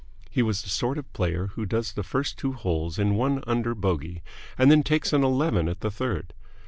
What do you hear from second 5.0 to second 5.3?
an